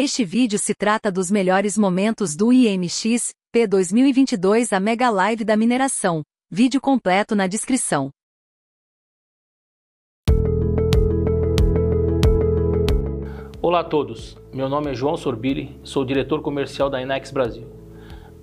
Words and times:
Este 0.00 0.24
vídeo 0.24 0.60
se 0.60 0.74
trata 0.76 1.10
dos 1.10 1.28
melhores 1.28 1.76
momentos 1.76 2.36
do 2.36 2.52
IMX 2.52 3.32
P 3.52 3.66
2022 3.66 4.72
a 4.72 4.78
Mega 4.78 5.10
Live 5.10 5.44
da 5.44 5.56
mineração. 5.56 6.22
Vídeo 6.48 6.80
completo 6.80 7.34
na 7.34 7.48
descrição. 7.48 8.08
Olá 13.60 13.80
a 13.80 13.84
todos, 13.84 14.38
meu 14.54 14.68
nome 14.68 14.92
é 14.92 14.94
João 14.94 15.16
Sorbili, 15.16 15.76
sou 15.82 16.04
diretor 16.04 16.42
comercial 16.42 16.88
da 16.88 17.02
Inex 17.02 17.32
Brasil. 17.32 17.66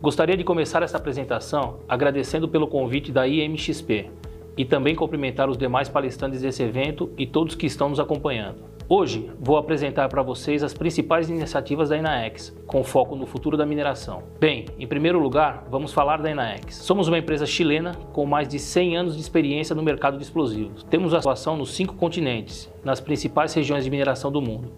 Gostaria 0.02 0.36
de 0.36 0.44
começar 0.44 0.84
essa 0.84 0.98
apresentação 0.98 1.80
agradecendo 1.88 2.50
pelo 2.50 2.68
convite 2.68 3.14
da 3.14 3.26
IMXP 3.26 4.12
e 4.58 4.66
também 4.66 4.94
cumprimentar 4.94 5.50
os 5.50 5.58
demais 5.58 5.88
palestrantes 5.88 6.42
desse 6.42 6.62
evento 6.64 7.14
e 7.18 7.26
todos 7.26 7.56
que 7.56 7.66
estão 7.66 7.88
nos 7.88 8.00
acompanhando. 8.02 8.75
Hoje 8.88 9.32
vou 9.40 9.58
apresentar 9.58 10.08
para 10.10 10.22
vocês 10.22 10.62
as 10.62 10.72
principais 10.72 11.28
iniciativas 11.28 11.90
da 11.90 11.98
Inaex, 11.98 12.56
com 12.68 12.84
foco 12.84 13.16
no 13.16 13.26
futuro 13.26 13.58
da 13.58 13.66
mineração. 13.66 14.22
Bem, 14.40 14.66
em 14.78 14.86
primeiro 14.86 15.18
lugar, 15.18 15.66
vamos 15.72 15.92
falar 15.92 16.22
da 16.22 16.30
Inaex. 16.30 16.76
Somos 16.76 17.08
uma 17.08 17.18
empresa 17.18 17.48
chilena 17.48 17.96
com 18.14 18.28
mais 18.28 18.48
de 18.48 18.60
100 18.60 18.96
anos 18.96 19.16
de 19.16 19.22
experiência 19.22 19.76
no 19.76 19.82
mercado 19.82 20.18
de 20.18 20.24
explosivos. 20.24 20.84
Temos 20.84 21.16
atuação 21.16 21.58
nos 21.58 21.74
cinco 21.74 21.96
continentes, 21.96 22.72
nas 22.84 23.02
principais 23.02 23.56
regiões 23.56 23.84
de 23.84 23.90
mineração 23.90 24.32
do 24.32 24.40
mundo. 24.40 24.72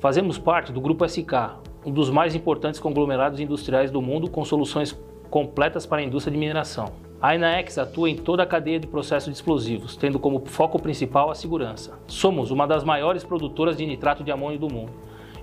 Fazemos 0.00 0.38
parte 0.38 0.72
do 0.72 0.80
Grupo 0.80 1.04
SK, 1.06 1.60
um 1.84 1.92
dos 1.92 2.08
mais 2.08 2.34
importantes 2.34 2.80
conglomerados 2.80 3.40
industriais 3.40 3.90
do 3.90 4.00
mundo 4.00 4.30
com 4.30 4.42
soluções 4.42 4.98
completas 5.28 5.84
para 5.84 6.00
a 6.00 6.02
indústria 6.02 6.32
de 6.32 6.38
mineração. 6.38 7.03
A 7.24 7.34
Inaex 7.34 7.78
atua 7.78 8.10
em 8.10 8.16
toda 8.16 8.42
a 8.42 8.46
cadeia 8.46 8.78
de 8.78 8.86
processo 8.86 9.30
de 9.30 9.36
explosivos, 9.36 9.96
tendo 9.96 10.18
como 10.18 10.44
foco 10.44 10.78
principal 10.78 11.30
a 11.30 11.34
segurança. 11.34 11.98
Somos 12.06 12.50
uma 12.50 12.66
das 12.66 12.84
maiores 12.84 13.24
produtoras 13.24 13.78
de 13.78 13.86
nitrato 13.86 14.22
de 14.22 14.30
amônio 14.30 14.58
do 14.58 14.70
mundo 14.70 14.92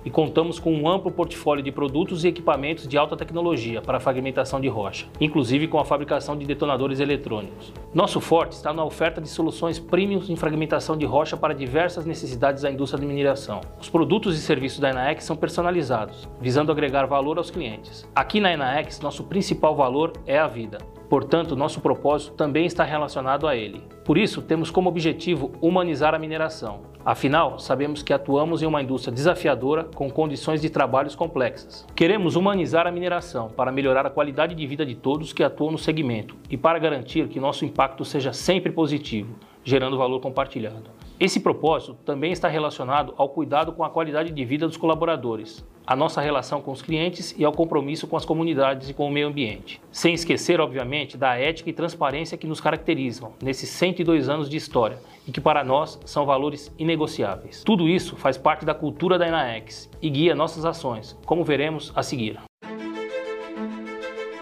e 0.04 0.08
contamos 0.08 0.60
com 0.60 0.72
um 0.72 0.88
amplo 0.88 1.10
portfólio 1.10 1.60
de 1.60 1.72
produtos 1.72 2.24
e 2.24 2.28
equipamentos 2.28 2.86
de 2.86 2.96
alta 2.96 3.16
tecnologia 3.16 3.82
para 3.82 3.96
a 3.96 4.00
fragmentação 4.00 4.60
de 4.60 4.68
rocha, 4.68 5.08
inclusive 5.20 5.66
com 5.66 5.80
a 5.80 5.84
fabricação 5.84 6.36
de 6.36 6.46
detonadores 6.46 7.00
eletrônicos. 7.00 7.72
Nosso 7.92 8.20
forte 8.20 8.52
está 8.52 8.72
na 8.72 8.84
oferta 8.84 9.20
de 9.20 9.28
soluções 9.28 9.80
premium 9.80 10.22
em 10.28 10.36
fragmentação 10.36 10.96
de 10.96 11.04
rocha 11.04 11.36
para 11.36 11.52
diversas 11.52 12.06
necessidades 12.06 12.62
da 12.62 12.70
indústria 12.70 13.00
de 13.00 13.08
mineração. 13.08 13.60
Os 13.80 13.88
produtos 13.88 14.38
e 14.38 14.40
serviços 14.40 14.78
da 14.78 14.90
Enaex 14.90 15.24
são 15.24 15.34
personalizados, 15.34 16.28
visando 16.40 16.70
agregar 16.70 17.06
valor 17.06 17.38
aos 17.38 17.50
clientes. 17.50 18.08
Aqui 18.14 18.38
na 18.38 18.52
Enaex, 18.52 19.00
nosso 19.00 19.24
principal 19.24 19.74
valor 19.74 20.12
é 20.24 20.38
a 20.38 20.46
vida. 20.46 20.78
Portanto, 21.12 21.54
nosso 21.54 21.82
propósito 21.82 22.32
também 22.36 22.64
está 22.64 22.84
relacionado 22.84 23.46
a 23.46 23.54
ele. 23.54 23.82
Por 24.02 24.16
isso, 24.16 24.40
temos 24.40 24.70
como 24.70 24.88
objetivo 24.88 25.52
humanizar 25.60 26.14
a 26.14 26.18
mineração. 26.18 26.84
Afinal, 27.04 27.58
sabemos 27.58 28.02
que 28.02 28.14
atuamos 28.14 28.62
em 28.62 28.66
uma 28.66 28.80
indústria 28.80 29.12
desafiadora 29.12 29.84
com 29.94 30.10
condições 30.10 30.62
de 30.62 30.70
trabalhos 30.70 31.14
complexas. 31.14 31.86
Queremos 31.94 32.34
humanizar 32.34 32.86
a 32.86 32.90
mineração 32.90 33.50
para 33.50 33.70
melhorar 33.70 34.06
a 34.06 34.10
qualidade 34.10 34.54
de 34.54 34.66
vida 34.66 34.86
de 34.86 34.94
todos 34.94 35.34
que 35.34 35.44
atuam 35.44 35.72
no 35.72 35.76
segmento 35.76 36.34
e 36.48 36.56
para 36.56 36.78
garantir 36.78 37.28
que 37.28 37.38
nosso 37.38 37.66
impacto 37.66 38.06
seja 38.06 38.32
sempre 38.32 38.72
positivo, 38.72 39.34
gerando 39.62 39.98
valor 39.98 40.18
compartilhado. 40.18 41.01
Esse 41.20 41.38
propósito 41.40 41.94
também 42.04 42.32
está 42.32 42.48
relacionado 42.48 43.14
ao 43.16 43.28
cuidado 43.28 43.72
com 43.72 43.84
a 43.84 43.90
qualidade 43.90 44.32
de 44.32 44.44
vida 44.44 44.66
dos 44.66 44.76
colaboradores, 44.76 45.64
a 45.86 45.94
nossa 45.94 46.20
relação 46.20 46.60
com 46.60 46.72
os 46.72 46.82
clientes 46.82 47.34
e 47.38 47.44
ao 47.44 47.52
compromisso 47.52 48.06
com 48.06 48.16
as 48.16 48.24
comunidades 48.24 48.88
e 48.88 48.94
com 48.94 49.06
o 49.06 49.10
meio 49.10 49.28
ambiente. 49.28 49.80
Sem 49.90 50.14
esquecer, 50.14 50.60
obviamente, 50.60 51.16
da 51.16 51.36
ética 51.36 51.70
e 51.70 51.72
transparência 51.72 52.38
que 52.38 52.46
nos 52.46 52.60
caracterizam 52.60 53.32
nesses 53.42 53.68
102 53.70 54.28
anos 54.28 54.48
de 54.48 54.56
história 54.56 54.98
e 55.26 55.30
que 55.30 55.40
para 55.40 55.62
nós 55.62 55.98
são 56.04 56.26
valores 56.26 56.72
inegociáveis. 56.78 57.62
Tudo 57.64 57.88
isso 57.88 58.16
faz 58.16 58.36
parte 58.36 58.64
da 58.64 58.74
cultura 58.74 59.18
da 59.18 59.28
Enaex 59.28 59.88
e 60.00 60.10
guia 60.10 60.34
nossas 60.34 60.64
ações, 60.64 61.16
como 61.24 61.44
veremos 61.44 61.92
a 61.94 62.02
seguir. 62.02 62.40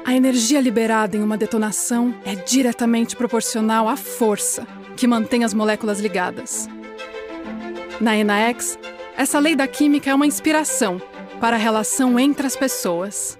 A 0.04 0.14
energia 0.14 0.60
liberada 0.60 1.16
em 1.16 1.22
uma 1.22 1.36
detonação 1.36 2.14
é 2.24 2.34
diretamente 2.34 3.14
proporcional 3.14 3.88
à 3.88 3.96
força 3.96 4.79
que 5.00 5.06
mantém 5.06 5.44
as 5.44 5.54
moléculas 5.54 5.98
ligadas. 5.98 6.68
Na 7.98 8.18
Enaex, 8.18 8.78
essa 9.16 9.38
lei 9.38 9.56
da 9.56 9.66
química 9.66 10.10
é 10.10 10.14
uma 10.14 10.26
inspiração 10.26 11.00
para 11.40 11.56
a 11.56 11.58
relação 11.58 12.20
entre 12.20 12.46
as 12.46 12.54
pessoas. 12.54 13.38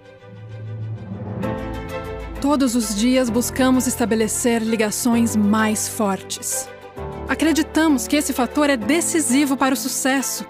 Todos 2.41 2.75
os 2.75 2.97
dias 2.97 3.29
buscamos 3.29 3.87
estabelecer 3.87 4.63
ligações 4.63 5.37
mais 5.37 5.87
fortes. 5.87 6.67
Acreditamos 7.29 8.09
que 8.09 8.17
esse 8.17 8.33
fator 8.33 8.71
é 8.71 8.77
decisivo 8.79 9.55
para 9.55 9.75
o 9.75 9.77
sucesso. 9.77 10.47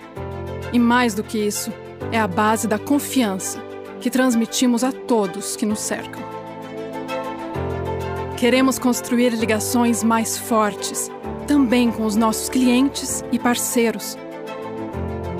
E 0.72 0.78
mais 0.78 1.12
do 1.12 1.24
que 1.24 1.38
isso, 1.38 1.72
é 2.12 2.20
a 2.20 2.28
base 2.28 2.68
da 2.68 2.78
confiança 2.78 3.60
que 4.00 4.10
transmitimos 4.10 4.84
a 4.84 4.92
todos 4.92 5.56
que 5.56 5.66
nos 5.66 5.80
cercam. 5.80 6.29
Queremos 8.40 8.78
construir 8.78 9.34
ligações 9.34 10.02
mais 10.02 10.38
fortes, 10.38 11.10
também 11.46 11.92
com 11.92 12.06
os 12.06 12.16
nossos 12.16 12.48
clientes 12.48 13.22
e 13.30 13.38
parceiros, 13.38 14.16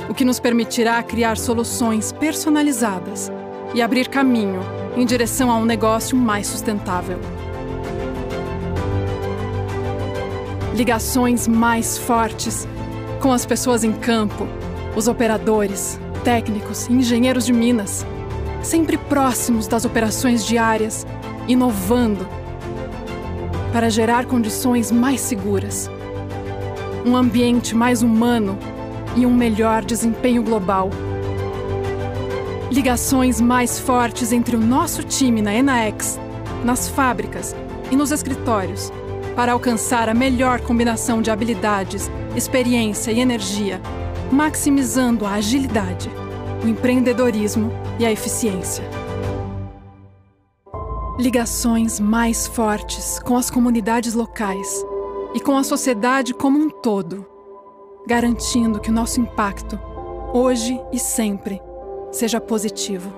o 0.06 0.12
que 0.12 0.22
nos 0.22 0.38
permitirá 0.38 1.02
criar 1.02 1.38
soluções 1.38 2.12
personalizadas 2.12 3.32
e 3.72 3.80
abrir 3.80 4.06
caminho 4.06 4.60
em 4.98 5.06
direção 5.06 5.50
a 5.50 5.56
um 5.56 5.64
negócio 5.64 6.14
mais 6.14 6.46
sustentável. 6.46 7.18
Ligações 10.74 11.48
mais 11.48 11.96
fortes 11.96 12.68
com 13.18 13.32
as 13.32 13.46
pessoas 13.46 13.82
em 13.82 13.92
campo, 13.92 14.46
os 14.94 15.08
operadores, 15.08 15.98
técnicos 16.22 16.86
e 16.86 16.92
engenheiros 16.92 17.46
de 17.46 17.52
minas, 17.54 18.04
sempre 18.62 18.98
próximos 18.98 19.66
das 19.66 19.86
operações 19.86 20.44
diárias, 20.44 21.06
inovando 21.48 22.39
para 23.72 23.88
gerar 23.88 24.26
condições 24.26 24.91
mais 24.91 25.20
seguras, 25.20 25.88
um 27.06 27.16
ambiente 27.16 27.75
mais 27.75 28.03
humano 28.03 28.58
e 29.16 29.25
um 29.25 29.34
melhor 29.34 29.84
desempenho 29.84 30.42
global. 30.42 30.91
Ligações 32.70 33.41
mais 33.41 33.78
fortes 33.78 34.32
entre 34.32 34.56
o 34.56 34.60
nosso 34.60 35.03
time 35.03 35.41
na 35.42 35.54
Enaex, 35.54 36.19
nas 36.64 36.88
fábricas 36.88 37.54
e 37.91 37.97
nos 37.97 38.12
escritórios, 38.12 38.92
para 39.34 39.53
alcançar 39.53 40.09
a 40.09 40.14
melhor 40.14 40.60
combinação 40.60 41.22
de 41.22 41.30
habilidades, 41.30 42.10
experiência 42.36 43.10
e 43.10 43.20
energia, 43.20 43.80
maximizando 44.30 45.25
a 45.26 45.34
agilidade, 45.34 46.10
o 46.62 46.69
empreendedorismo 46.69 47.72
e 47.98 48.06
a 48.06 48.12
eficiência 48.12 48.99
ligações 51.20 52.00
mais 52.00 52.47
fortes 52.47 53.19
com 53.19 53.36
as 53.36 53.50
comunidades 53.50 54.14
locais 54.14 54.84
e 55.34 55.41
com 55.41 55.56
a 55.56 55.62
sociedade 55.62 56.32
como 56.32 56.58
um 56.58 56.70
todo, 56.70 57.26
garantindo 58.06 58.81
que 58.81 58.88
o 58.88 58.92
nosso 58.92 59.20
impacto, 59.20 59.78
hoje 60.32 60.80
e 60.91 60.98
sempre, 60.98 61.60
seja 62.10 62.41
positivo. 62.41 63.12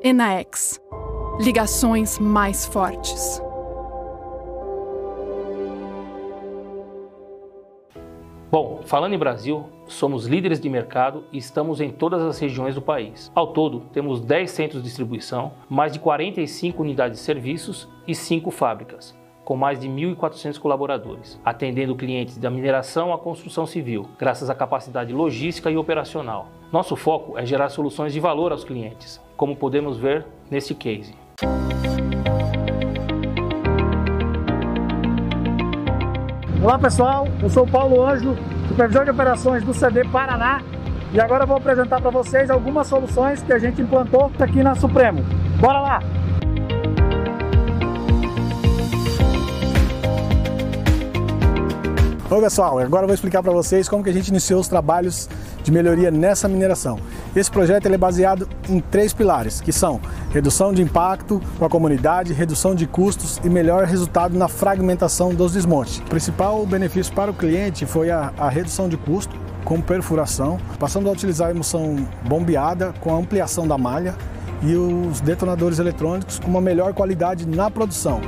Enaex 0.00 0.80
Ligações 1.40 2.20
mais 2.20 2.64
fortes. 2.64 3.42
Bom, 8.54 8.82
falando 8.84 9.12
em 9.12 9.18
Brasil, 9.18 9.68
somos 9.88 10.26
líderes 10.26 10.60
de 10.60 10.70
mercado 10.70 11.24
e 11.32 11.38
estamos 11.38 11.80
em 11.80 11.90
todas 11.90 12.22
as 12.22 12.38
regiões 12.38 12.76
do 12.76 12.80
país. 12.80 13.28
Ao 13.34 13.48
todo, 13.48 13.80
temos 13.92 14.20
10 14.20 14.48
centros 14.48 14.80
de 14.80 14.86
distribuição, 14.86 15.54
mais 15.68 15.92
de 15.92 15.98
45 15.98 16.80
unidades 16.80 17.18
de 17.18 17.24
serviços 17.24 17.88
e 18.06 18.14
5 18.14 18.52
fábricas, 18.52 19.12
com 19.44 19.56
mais 19.56 19.80
de 19.80 19.88
1.400 19.88 20.60
colaboradores, 20.60 21.36
atendendo 21.44 21.96
clientes 21.96 22.38
da 22.38 22.48
mineração 22.48 23.12
à 23.12 23.18
construção 23.18 23.66
civil, 23.66 24.06
graças 24.16 24.48
à 24.48 24.54
capacidade 24.54 25.12
logística 25.12 25.68
e 25.68 25.76
operacional. 25.76 26.46
Nosso 26.70 26.94
foco 26.94 27.36
é 27.36 27.44
gerar 27.44 27.70
soluções 27.70 28.12
de 28.12 28.20
valor 28.20 28.52
aos 28.52 28.62
clientes, 28.62 29.20
como 29.36 29.56
podemos 29.56 29.98
ver 29.98 30.24
nesse 30.48 30.76
case. 30.76 31.12
Olá 36.64 36.78
pessoal, 36.78 37.28
eu 37.42 37.50
sou 37.50 37.66
Paulo 37.66 38.02
Ângelo, 38.02 38.38
supervisor 38.68 39.04
de 39.04 39.10
operações 39.10 39.62
do 39.62 39.74
CD 39.74 40.04
Paraná 40.04 40.60
e 41.12 41.20
agora 41.20 41.46
vou 41.46 41.56
apresentar 41.56 42.00
para 42.00 42.10
vocês 42.10 42.50
algumas 42.50 42.86
soluções 42.86 43.42
que 43.42 43.52
a 43.52 43.58
gente 43.58 43.80
implantou 43.80 44.32
aqui 44.38 44.62
na 44.62 44.74
Supremo. 44.74 45.24
Bora 45.60 45.80
lá! 45.80 46.13
Oi 52.34 52.40
pessoal, 52.40 52.80
agora 52.80 53.04
eu 53.04 53.06
vou 53.06 53.14
explicar 53.14 53.44
para 53.44 53.52
vocês 53.52 53.88
como 53.88 54.02
que 54.02 54.10
a 54.10 54.12
gente 54.12 54.26
iniciou 54.26 54.60
os 54.60 54.66
trabalhos 54.66 55.28
de 55.62 55.70
melhoria 55.70 56.10
nessa 56.10 56.48
mineração. 56.48 56.98
Esse 57.36 57.48
projeto 57.48 57.86
é 57.86 57.96
baseado 57.96 58.48
em 58.68 58.80
três 58.80 59.12
pilares, 59.12 59.60
que 59.60 59.72
são 59.72 60.00
redução 60.32 60.72
de 60.72 60.82
impacto 60.82 61.40
com 61.56 61.64
a 61.64 61.70
comunidade, 61.70 62.32
redução 62.32 62.74
de 62.74 62.88
custos 62.88 63.40
e 63.44 63.48
melhor 63.48 63.84
resultado 63.84 64.36
na 64.36 64.48
fragmentação 64.48 65.32
dos 65.32 65.52
desmontes. 65.52 65.98
O 65.98 66.06
principal 66.06 66.66
benefício 66.66 67.14
para 67.14 67.30
o 67.30 67.34
cliente 67.34 67.86
foi 67.86 68.10
a, 68.10 68.32
a 68.36 68.48
redução 68.48 68.88
de 68.88 68.96
custo 68.96 69.36
com 69.64 69.80
perfuração, 69.80 70.58
passando 70.76 71.08
a 71.08 71.12
utilizar 71.12 71.46
a 71.46 71.50
emulsão 71.52 72.04
bombeada 72.26 72.92
com 73.00 73.14
a 73.14 73.16
ampliação 73.16 73.64
da 73.64 73.78
malha 73.78 74.16
e 74.60 74.74
os 74.74 75.20
detonadores 75.20 75.78
eletrônicos 75.78 76.40
com 76.40 76.48
uma 76.48 76.60
melhor 76.60 76.94
qualidade 76.94 77.46
na 77.46 77.70
produção. 77.70 78.20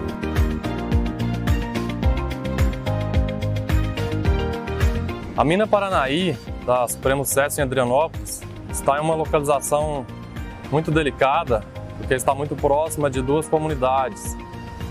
A 5.37 5.44
mina 5.44 5.67
Paranaí, 5.67 6.35
da 6.65 6.88
Supremo 6.88 7.23
SES 7.23 7.59
em 7.59 7.62
Adrianópolis, 7.62 8.41
está 8.71 8.97
em 8.97 9.03
uma 9.03 9.15
localização 9.15 10.06
muito 10.73 10.91
delicada, 10.91 11.62
porque 11.99 12.15
está 12.15 12.35
muito 12.35 12.56
próxima 12.56 13.11
de 13.11 13.21
duas 13.21 13.47
comunidades, 13.47 14.35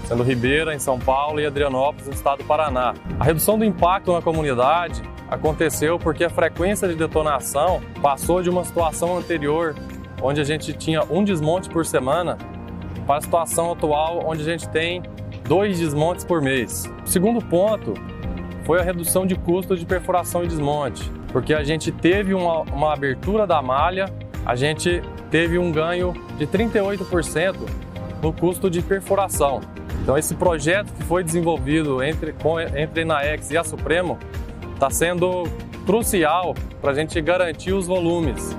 sendo 0.08 0.22
Ribeira, 0.22 0.76
em 0.76 0.78
São 0.78 1.00
Paulo, 1.00 1.40
e 1.40 1.48
Adrianópolis, 1.48 2.06
no 2.06 2.14
estado 2.14 2.44
do 2.44 2.44
Paraná. 2.44 2.94
A 3.20 3.24
redução 3.24 3.58
do 3.58 3.66
impacto 3.66 4.14
na 4.14 4.22
comunidade 4.22 5.02
aconteceu 5.32 5.98
porque 5.98 6.24
a 6.24 6.30
frequência 6.30 6.88
de 6.88 6.94
detonação 6.94 7.82
passou 8.00 8.44
de 8.44 8.50
uma 8.52 8.64
situação 8.64 9.18
anterior, 9.18 9.74
onde 10.22 10.40
a 10.40 10.44
gente 10.44 10.74
tinha 10.74 11.02
um 11.10 11.24
desmonte 11.24 11.70
por 11.70 11.88
semana, 11.88 12.38
para 13.08 13.18
a 13.18 13.22
situação 13.22 13.72
atual, 13.72 14.22
onde 14.24 14.42
a 14.42 14.46
gente 14.46 14.70
tem 14.70 15.02
dois 15.48 15.80
desmontes 15.80 16.24
por 16.24 16.40
mês. 16.40 16.86
O 17.04 17.10
segundo 17.10 17.44
ponto 17.44 17.96
foi 18.66 18.80
a 18.80 18.84
redução 18.84 19.28
de 19.28 19.36
custo 19.36 19.78
de 19.78 19.86
perfuração 19.86 20.44
e 20.44 20.48
desmonte, 20.48 21.10
porque 21.32 21.54
a 21.54 21.64
gente 21.64 21.92
teve 21.92 22.34
uma, 22.34 22.62
uma 22.62 22.94
abertura 22.94 23.46
da 23.46 23.62
malha, 23.62 24.12
a 24.44 24.56
gente 24.56 25.04
teve 25.30 25.60
um 25.60 25.72
ganho 25.72 26.14
de 26.38 26.48
38% 26.48 27.56
no 28.22 28.34
custo 28.34 28.70
de 28.70 28.82
perfuração. 28.82 29.62
Então 30.02 30.18
esse 30.18 30.34
projeto 30.34 30.92
que 30.94 31.04
foi 31.04 31.24
desenvolvido 31.24 32.02
entre, 32.02 32.34
com, 32.34 32.60
entre 32.60 33.02
a 33.02 33.04
Enaex 33.04 33.52
e 33.52 33.58
a 33.58 33.64
Supremo 33.64 34.18
está 34.74 34.90
sendo 34.90 35.44
crucial 35.86 36.56
para 36.82 36.92
a 36.92 36.94
gente 36.96 37.22
garantir 37.22 37.72
os 37.72 37.86
volumes. 37.86 38.56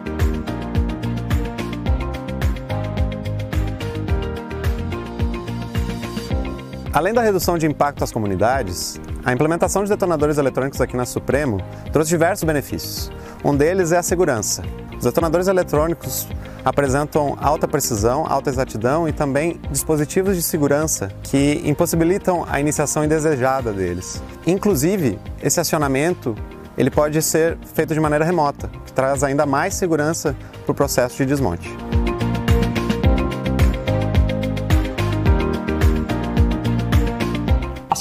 Além 6.93 7.13
da 7.13 7.21
redução 7.21 7.59
de 7.59 7.67
impacto 7.67 8.05
às 8.05 8.11
comunidades, 8.11 8.99
a 9.27 9.33
implementação 9.33 9.83
de 9.83 9.91
detonadores 9.91 10.39
eletrônicos 10.39 10.81
aqui 10.81 10.97
na 10.97 11.05
Supremo 11.05 11.61
trouxe 11.93 12.11
diversos 12.11 12.45
benefícios. 12.45 13.11
Um 13.45 13.57
deles 13.57 13.91
é 13.91 13.97
a 13.97 14.03
segurança. 14.03 14.63
Os 14.97 15.03
detonadores 15.03 15.49
eletrônicos 15.49 16.29
apresentam 16.65 17.37
alta 17.41 17.67
precisão, 17.67 18.25
alta 18.25 18.51
exatidão 18.51 19.09
e 19.09 19.13
também 19.13 19.61
dispositivos 19.69 20.37
de 20.37 20.43
segurança 20.43 21.11
que 21.25 21.61
impossibilitam 21.65 22.47
a 22.49 22.61
iniciação 22.61 23.05
indesejada 23.05 23.73
deles. 23.73 24.23
Inclusive, 24.47 25.19
esse 25.43 25.59
acionamento 25.59 26.37
ele 26.79 26.91
pode 26.91 27.21
ser 27.21 27.59
feito 27.75 27.93
de 27.95 27.99
maneira 27.99 28.25
remota, 28.25 28.71
que 28.85 28.93
traz 28.93 29.25
ainda 29.25 29.45
mais 29.45 29.75
segurança 29.75 30.37
para 30.65 30.71
o 30.71 30.75
processo 30.75 31.17
de 31.17 31.27
desmonte. 31.27 31.77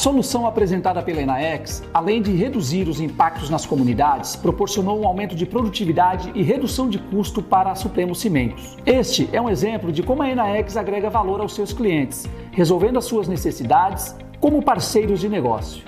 Solução 0.06 0.46
apresentada 0.46 1.02
pela 1.02 1.20
Enaex, 1.20 1.84
além 1.92 2.22
de 2.22 2.32
reduzir 2.32 2.88
os 2.88 3.00
impactos 3.00 3.50
nas 3.50 3.66
comunidades, 3.66 4.36
proporcionou 4.36 5.02
um 5.02 5.08
aumento 5.08 5.36
de 5.36 5.48
produtividade 5.48 6.32
e 6.36 6.44
redução 6.44 6.88
de 6.88 7.00
custo 7.00 7.42
para 7.42 7.72
a 7.72 7.76
Supremo 7.76 8.14
Cimentos. 8.14 8.78
Este 8.86 9.28
é 9.34 9.42
um 9.42 9.50
exemplo 9.50 9.92
de 9.92 10.04
como 10.04 10.22
a 10.22 10.30
Enaex 10.30 10.78
agrega 10.78 11.10
valor 11.10 11.42
aos 11.42 11.56
seus 11.56 11.74
clientes, 11.74 12.30
resolvendo 12.52 13.00
as 13.00 13.06
suas 13.06 13.28
necessidades 13.28 14.16
como 14.40 14.62
parceiros 14.62 15.20
de 15.20 15.28
negócio. 15.28 15.84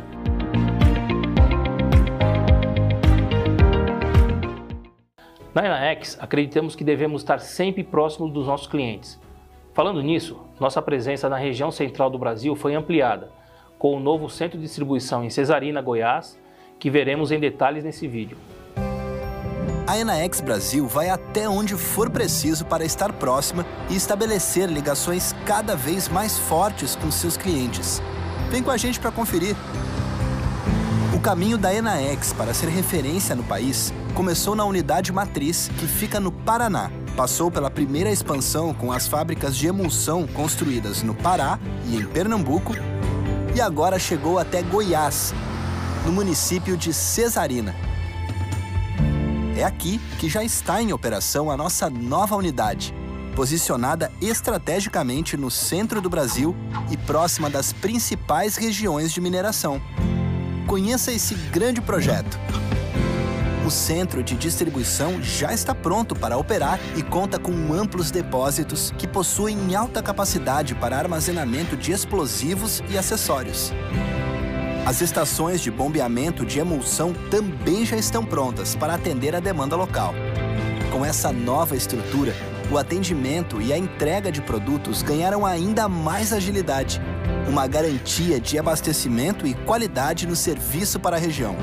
Na 5.53 5.63
Enaex, 5.63 6.17
acreditamos 6.19 6.75
que 6.75 6.83
devemos 6.83 7.21
estar 7.21 7.39
sempre 7.39 7.83
próximos 7.83 8.33
dos 8.33 8.47
nossos 8.47 8.65
clientes. 8.65 9.21
Falando 9.75 10.01
nisso, 10.01 10.39
nossa 10.59 10.81
presença 10.81 11.29
na 11.29 11.37
região 11.37 11.69
central 11.69 12.09
do 12.09 12.17
Brasil 12.17 12.55
foi 12.55 12.73
ampliada 12.73 13.37
com 13.77 13.95
o 13.95 14.00
novo 14.00 14.29
centro 14.29 14.57
de 14.57 14.65
distribuição 14.65 15.24
em 15.24 15.29
Cesarina, 15.29 15.81
Goiás, 15.81 16.38
que 16.79 16.89
veremos 16.89 17.31
em 17.31 17.39
detalhes 17.39 17.83
nesse 17.83 18.07
vídeo. 18.07 18.38
A 19.88 19.97
Enaex 19.97 20.41
Brasil 20.41 20.85
vai 20.85 21.09
até 21.09 21.47
onde 21.47 21.75
for 21.75 22.09
preciso 22.09 22.65
para 22.65 22.83
estar 22.83 23.13
próxima 23.13 23.65
e 23.89 23.95
estabelecer 23.95 24.69
ligações 24.69 25.33
cada 25.45 25.77
vez 25.77 26.09
mais 26.09 26.38
fortes 26.38 26.95
com 26.95 27.09
seus 27.09 27.38
clientes. 27.38 28.01
Vem 28.51 28.62
com 28.62 28.69
a 28.69 28.75
gente 28.75 29.00
para 29.00 29.12
conferir. 29.12 29.56
O 31.15 31.19
caminho 31.21 31.57
da 31.57 31.73
Enaex 31.73 32.33
para 32.33 32.53
ser 32.53 32.68
referência 32.68 33.33
no 33.33 33.44
país 33.44 33.94
começou 34.13 34.56
na 34.56 34.65
unidade 34.65 35.12
matriz, 35.13 35.69
que 35.80 35.88
fica 35.88 36.19
no 36.19 36.31
Paraná. 36.31 36.91
Passou 37.15 37.50
pela 37.50 37.71
primeira 37.71 38.12
expansão 38.12 38.73
com 38.73 38.91
as 38.91 39.07
fábricas 39.07 39.56
de 39.56 39.68
emulsão 39.68 40.27
construídas 40.27 41.01
no 41.01 41.15
Pará 41.15 41.59
e 41.88 41.95
em 41.95 42.06
Pernambuco 42.06 42.73
e 43.57 43.62
agora 43.62 43.98
chegou 43.98 44.38
até 44.38 44.62
Goiás, 44.62 45.33
no 46.06 46.12
município 46.12 46.77
de 46.77 46.94
Cesarina. 46.94 47.75
É 49.57 49.63
aqui 49.63 50.00
que 50.19 50.30
já 50.30 50.44
está 50.44 50.80
em 50.80 50.94
operação 50.94 51.50
a 51.50 51.57
nossa 51.57 51.89
nova 51.89 52.36
unidade, 52.36 52.94
posicionada 53.36 54.12
estrategicamente 54.21 55.36
no 55.36 55.50
centro 55.50 56.00
do 56.00 56.07
Brasil 56.07 56.56
e 56.92 56.98
próxima 56.98 57.50
das 57.50 57.74
principais 57.74 58.57
regiões 58.57 59.12
de 59.12 59.19
mineração. 59.19 59.81
Conheça 60.68 61.12
esse 61.12 61.33
grande 61.33 61.81
projeto. 61.81 62.38
O 63.67 63.69
centro 63.69 64.23
de 64.23 64.33
distribuição 64.33 65.21
já 65.21 65.53
está 65.53 65.75
pronto 65.75 66.15
para 66.15 66.37
operar 66.37 66.79
e 66.95 67.03
conta 67.03 67.37
com 67.37 67.51
amplos 67.73 68.09
depósitos 68.09 68.93
que 68.97 69.05
possuem 69.05 69.75
alta 69.75 70.01
capacidade 70.01 70.73
para 70.73 70.97
armazenamento 70.97 71.75
de 71.75 71.91
explosivos 71.91 72.81
e 72.89 72.97
acessórios. 72.97 73.73
As 74.85 75.01
estações 75.01 75.59
de 75.59 75.69
bombeamento 75.69 76.45
de 76.45 76.59
emulsão 76.59 77.13
também 77.29 77.85
já 77.85 77.97
estão 77.97 78.25
prontas 78.25 78.73
para 78.73 78.93
atender 78.93 79.35
a 79.35 79.41
demanda 79.41 79.75
local. 79.75 80.13
Com 80.89 81.03
essa 81.03 81.33
nova 81.33 81.75
estrutura, 81.75 82.33
o 82.71 82.77
atendimento 82.77 83.61
e 83.61 83.73
a 83.73 83.77
entrega 83.77 84.31
de 84.31 84.41
produtos 84.41 85.01
ganharam 85.01 85.45
ainda 85.45 85.89
mais 85.89 86.31
agilidade, 86.31 87.01
uma 87.49 87.67
garantia 87.67 88.39
de 88.39 88.57
abastecimento 88.57 89.45
e 89.45 89.53
qualidade 89.53 90.25
no 90.25 90.37
serviço 90.37 91.01
para 91.01 91.17
a 91.17 91.19
região. 91.19 91.53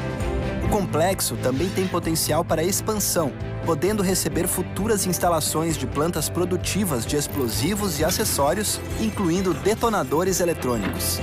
Complexo 0.75 1.37
também 1.37 1.69
tem 1.69 1.87
potencial 1.87 2.45
para 2.45 2.61
expansão, 2.61 3.33
podendo 3.65 4.03
receber 4.03 4.49
futuras 4.49 5.07
instalações 5.07 5.77
de 5.77 5.87
plantas 5.87 6.29
produtivas 6.29 7.07
de 7.07 7.15
explosivos 7.15 8.01
e 8.01 8.05
acessórios, 8.05 8.81
incluindo 9.01 9.55
detonadores 9.55 10.41
eletrônicos. 10.41 11.21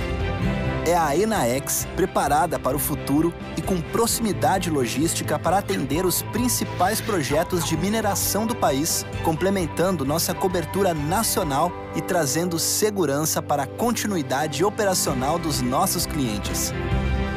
É 0.86 0.96
a 0.96 1.14
Enaex 1.14 1.86
preparada 1.94 2.58
para 2.58 2.74
o 2.74 2.80
futuro 2.80 3.30
e 3.54 3.60
com 3.60 3.78
proximidade 3.78 4.70
logística 4.70 5.38
para 5.38 5.58
atender 5.58 6.06
os 6.06 6.22
principais 6.22 7.02
projetos 7.02 7.66
de 7.66 7.76
mineração 7.76 8.46
do 8.46 8.56
país, 8.56 9.04
complementando 9.22 10.02
nossa 10.02 10.32
cobertura 10.32 10.94
nacional 10.94 11.70
e 11.94 12.00
trazendo 12.00 12.58
segurança 12.58 13.42
para 13.42 13.64
a 13.64 13.66
continuidade 13.66 14.64
operacional 14.64 15.38
dos 15.38 15.60
nossos 15.60 16.06
clientes. 16.06 16.72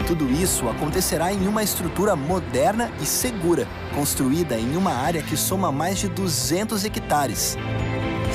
Tudo 0.08 0.32
isso 0.32 0.70
acontecerá 0.70 1.34
em 1.34 1.48
uma 1.48 1.64
estrutura 1.64 2.16
moderna 2.16 2.92
e 3.02 3.06
segura, 3.08 3.68
construída 3.96 4.56
em 4.56 4.78
uma 4.78 4.94
área 4.94 5.24
que 5.24 5.36
soma 5.36 5.72
mais 5.72 5.98
de 5.98 6.08
200 6.08 6.86
hectares. 6.86 7.58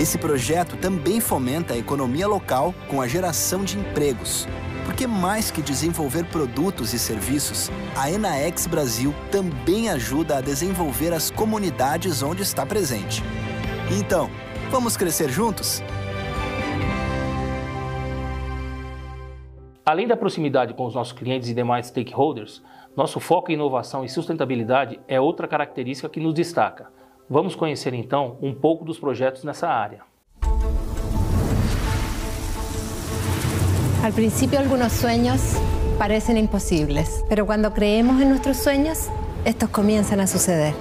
Esse 0.00 0.18
projeto 0.18 0.76
também 0.76 1.20
fomenta 1.20 1.74
a 1.74 1.78
economia 1.78 2.26
local 2.26 2.74
com 2.88 3.00
a 3.00 3.06
geração 3.06 3.62
de 3.62 3.78
empregos. 3.78 4.48
Porque 4.84 5.06
mais 5.06 5.52
que 5.52 5.62
desenvolver 5.62 6.24
produtos 6.24 6.92
e 6.92 6.98
serviços, 6.98 7.70
a 7.94 8.10
Enaex 8.10 8.66
Brasil 8.66 9.14
também 9.30 9.90
ajuda 9.90 10.38
a 10.38 10.40
desenvolver 10.40 11.12
as 11.12 11.30
comunidades 11.30 12.20
onde 12.20 12.42
está 12.42 12.66
presente. 12.66 13.22
Então, 13.96 14.28
vamos 14.72 14.96
crescer 14.96 15.30
juntos? 15.30 15.80
Além 19.90 20.06
da 20.06 20.16
proximidade 20.16 20.72
com 20.72 20.86
os 20.86 20.94
nossos 20.94 21.12
clientes 21.12 21.48
e 21.48 21.52
demais 21.52 21.88
stakeholders, 21.88 22.62
nosso 22.96 23.18
foco 23.18 23.50
em 23.50 23.54
inovação 23.54 24.04
e 24.04 24.08
sustentabilidade 24.08 25.00
é 25.08 25.20
outra 25.20 25.48
característica 25.48 26.08
que 26.08 26.20
nos 26.20 26.32
destaca. 26.32 26.92
Vamos 27.28 27.56
conhecer 27.56 27.92
então 27.92 28.38
um 28.40 28.54
pouco 28.54 28.84
dos 28.84 29.00
projetos 29.00 29.42
nessa 29.42 29.68
área. 29.68 30.02
Al 34.04 34.12
principio 34.12 34.60
algunos 34.60 34.92
sueños 34.92 35.56
parecen 35.98 36.36
imposibles, 36.36 37.24
pero 37.28 37.44
cuando 37.44 37.72
creemos 37.72 38.22
en 38.22 38.28
nuestros 38.28 38.58
sueños, 38.58 39.08
estos 39.44 39.70
comienzan 39.70 40.20
a 40.20 40.28
suceder. 40.28 40.72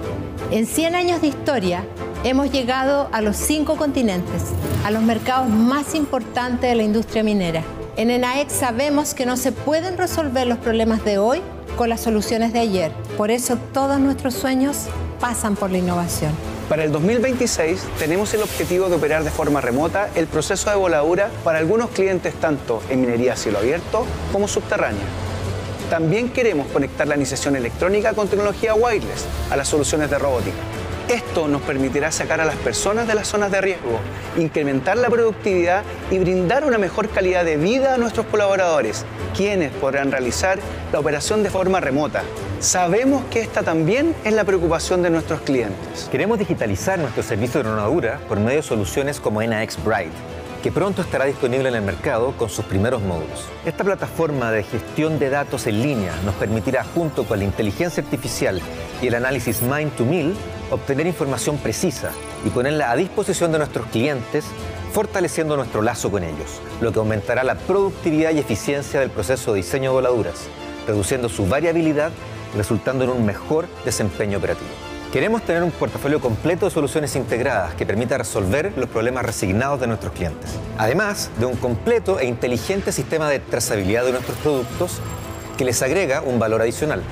En 0.52 0.66
100 0.66 0.94
años 0.94 1.20
de 1.20 1.26
historia, 1.26 1.82
hemos 2.22 2.52
llegado 2.52 3.08
a 3.10 3.22
los 3.22 3.34
cinco 3.34 3.74
continentes, 3.74 4.54
a 4.84 4.92
los 4.92 5.02
mercados 5.02 5.48
más 5.48 5.96
importantes 5.96 6.70
de 6.70 6.76
la 6.76 6.84
industria 6.84 7.24
minera. 7.24 7.64
En 8.00 8.10
ENAEX 8.10 8.54
sabemos 8.54 9.12
que 9.12 9.26
no 9.26 9.36
se 9.36 9.52
pueden 9.52 9.98
resolver 9.98 10.46
los 10.46 10.56
problemas 10.56 11.04
de 11.04 11.18
hoy 11.18 11.42
con 11.76 11.90
las 11.90 12.00
soluciones 12.00 12.50
de 12.54 12.60
ayer. 12.60 12.92
Por 13.18 13.30
eso 13.30 13.58
todos 13.74 14.00
nuestros 14.00 14.32
sueños 14.32 14.86
pasan 15.20 15.54
por 15.54 15.70
la 15.70 15.76
innovación. 15.76 16.32
Para 16.70 16.84
el 16.84 16.92
2026 16.92 17.78
tenemos 17.98 18.32
el 18.32 18.40
objetivo 18.40 18.88
de 18.88 18.96
operar 18.96 19.22
de 19.22 19.30
forma 19.30 19.60
remota 19.60 20.08
el 20.14 20.26
proceso 20.28 20.70
de 20.70 20.76
voladura 20.76 21.28
para 21.44 21.58
algunos 21.58 21.90
clientes 21.90 22.32
tanto 22.36 22.82
en 22.88 23.02
minería 23.02 23.34
a 23.34 23.36
cielo 23.36 23.58
abierto 23.58 24.06
como 24.32 24.48
subterránea. 24.48 25.04
También 25.90 26.30
queremos 26.30 26.68
conectar 26.68 27.06
la 27.06 27.16
iniciación 27.16 27.54
electrónica 27.54 28.14
con 28.14 28.28
tecnología 28.28 28.72
wireless 28.74 29.26
a 29.50 29.58
las 29.58 29.68
soluciones 29.68 30.08
de 30.08 30.18
robótica. 30.18 30.56
Esto 31.10 31.48
nos 31.48 31.62
permitirá 31.62 32.12
sacar 32.12 32.40
a 32.40 32.44
las 32.44 32.54
personas 32.54 33.08
de 33.08 33.16
las 33.16 33.26
zonas 33.26 33.50
de 33.50 33.60
riesgo, 33.60 33.98
incrementar 34.38 34.96
la 34.96 35.08
productividad 35.08 35.82
y 36.08 36.20
brindar 36.20 36.64
una 36.64 36.78
mejor 36.78 37.08
calidad 37.08 37.44
de 37.44 37.56
vida 37.56 37.94
a 37.94 37.98
nuestros 37.98 38.26
colaboradores, 38.26 39.04
quienes 39.36 39.72
podrán 39.72 40.12
realizar 40.12 40.60
la 40.92 41.00
operación 41.00 41.42
de 41.42 41.50
forma 41.50 41.80
remota. 41.80 42.22
Sabemos 42.60 43.24
que 43.24 43.40
esta 43.40 43.64
también 43.64 44.14
es 44.22 44.34
la 44.34 44.44
preocupación 44.44 45.02
de 45.02 45.10
nuestros 45.10 45.40
clientes. 45.40 46.08
Queremos 46.12 46.38
digitalizar 46.38 46.96
nuestro 47.00 47.24
servicio 47.24 47.60
de 47.60 47.68
dronadura 47.70 48.20
por 48.28 48.38
medio 48.38 48.58
de 48.58 48.62
soluciones 48.62 49.18
como 49.18 49.42
NX 49.42 49.82
Bright, 49.82 50.12
que 50.62 50.70
pronto 50.70 51.02
estará 51.02 51.24
disponible 51.24 51.70
en 51.70 51.74
el 51.74 51.82
mercado 51.82 52.36
con 52.36 52.48
sus 52.48 52.64
primeros 52.66 53.02
módulos. 53.02 53.48
Esta 53.64 53.82
plataforma 53.82 54.52
de 54.52 54.62
gestión 54.62 55.18
de 55.18 55.28
datos 55.28 55.66
en 55.66 55.82
línea 55.82 56.12
nos 56.24 56.36
permitirá, 56.36 56.84
junto 56.84 57.24
con 57.24 57.40
la 57.40 57.44
inteligencia 57.46 58.00
artificial 58.00 58.60
y 59.02 59.08
el 59.08 59.16
análisis 59.16 59.60
Mind 59.60 59.90
to 59.96 60.04
Mill, 60.04 60.36
obtener 60.70 61.06
información 61.06 61.58
precisa 61.58 62.10
y 62.44 62.50
ponerla 62.50 62.90
a 62.90 62.96
disposición 62.96 63.52
de 63.52 63.58
nuestros 63.58 63.86
clientes, 63.86 64.44
fortaleciendo 64.92 65.56
nuestro 65.56 65.82
lazo 65.82 66.10
con 66.10 66.24
ellos, 66.24 66.60
lo 66.80 66.92
que 66.92 66.98
aumentará 66.98 67.44
la 67.44 67.54
productividad 67.54 68.32
y 68.32 68.38
eficiencia 68.38 69.00
del 69.00 69.10
proceso 69.10 69.52
de 69.52 69.58
diseño 69.58 69.90
de 69.90 69.94
voladuras, 69.94 70.48
reduciendo 70.86 71.28
su 71.28 71.46
variabilidad 71.46 72.10
y 72.54 72.56
resultando 72.56 73.04
en 73.04 73.10
un 73.10 73.24
mejor 73.24 73.68
desempeño 73.84 74.38
operativo. 74.38 74.70
Queremos 75.12 75.42
tener 75.42 75.64
un 75.64 75.72
portafolio 75.72 76.20
completo 76.20 76.66
de 76.66 76.70
soluciones 76.70 77.16
integradas 77.16 77.74
que 77.74 77.84
permita 77.84 78.16
resolver 78.16 78.72
los 78.76 78.88
problemas 78.88 79.26
resignados 79.26 79.80
de 79.80 79.88
nuestros 79.88 80.12
clientes. 80.12 80.52
Además 80.78 81.30
de 81.40 81.46
un 81.46 81.56
completo 81.56 82.20
e 82.20 82.26
inteligente 82.26 82.92
sistema 82.92 83.28
de 83.28 83.40
trazabilidad 83.40 84.04
de 84.04 84.12
nuestros 84.12 84.38
productos 84.38 85.00
que 85.58 85.64
les 85.64 85.82
agrega 85.82 86.22
un 86.22 86.38
valor 86.38 86.62
adicional. 86.62 87.02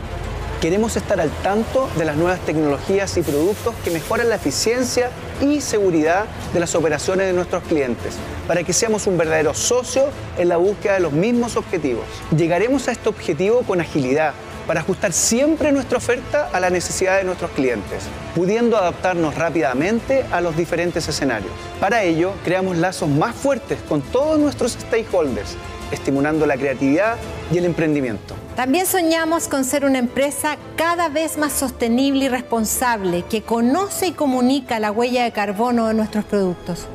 Queremos 0.60 0.96
estar 0.96 1.20
al 1.20 1.30
tanto 1.44 1.88
de 1.96 2.04
las 2.04 2.16
nuevas 2.16 2.40
tecnologías 2.40 3.16
y 3.16 3.22
productos 3.22 3.76
que 3.84 3.92
mejoran 3.92 4.28
la 4.28 4.34
eficiencia 4.34 5.10
y 5.40 5.60
seguridad 5.60 6.24
de 6.52 6.58
las 6.58 6.74
operaciones 6.74 7.28
de 7.28 7.32
nuestros 7.32 7.62
clientes, 7.62 8.16
para 8.48 8.64
que 8.64 8.72
seamos 8.72 9.06
un 9.06 9.16
verdadero 9.16 9.54
socio 9.54 10.06
en 10.36 10.48
la 10.48 10.56
búsqueda 10.56 10.94
de 10.94 11.00
los 11.00 11.12
mismos 11.12 11.56
objetivos. 11.56 12.04
Llegaremos 12.36 12.88
a 12.88 12.92
este 12.92 13.08
objetivo 13.08 13.62
con 13.62 13.80
agilidad, 13.80 14.34
para 14.66 14.80
ajustar 14.80 15.12
siempre 15.12 15.70
nuestra 15.70 15.96
oferta 15.98 16.50
a 16.52 16.58
la 16.58 16.70
necesidad 16.70 17.18
de 17.18 17.24
nuestros 17.24 17.52
clientes, 17.52 18.02
pudiendo 18.34 18.76
adaptarnos 18.76 19.36
rápidamente 19.36 20.26
a 20.32 20.40
los 20.40 20.56
diferentes 20.56 21.08
escenarios. 21.08 21.52
Para 21.80 22.02
ello, 22.02 22.32
creamos 22.44 22.76
lazos 22.76 23.08
más 23.08 23.34
fuertes 23.34 23.78
con 23.88 24.02
todos 24.02 24.40
nuestros 24.40 24.72
stakeholders, 24.72 25.56
estimulando 25.92 26.46
la 26.46 26.56
creatividad 26.56 27.16
y 27.52 27.58
el 27.58 27.64
emprendimiento. 27.64 28.34
También 28.56 28.86
soñamos 28.86 29.48
con 29.48 29.64
ser 29.64 29.84
una 29.84 29.98
empresa 29.98 30.56
cada 30.76 31.08
vez 31.08 31.38
más 31.38 31.52
sostenible 31.52 32.26
y 32.26 32.28
responsable 32.28 33.24
que 33.28 33.42
conoce 33.42 34.08
y 34.08 34.12
comunica 34.12 34.78
la 34.78 34.90
huella 34.90 35.24
de 35.24 35.32
carbono 35.32 35.86
de 35.86 35.94
nuestros 35.94 36.24
productos. 36.24 36.86